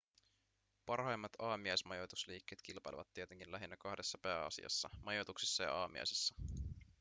parhaimmat 0.85 1.31
aamiaismajoitusliikkeet 1.39 2.61
kilpailevat 2.61 3.07
tietenkin 3.13 3.51
lähinnä 3.51 3.77
kahdessa 3.77 4.17
pääasiassa 4.21 4.89
majoituksissa 5.03 5.63
ja 5.63 5.73
aamiaisessa 5.75 6.35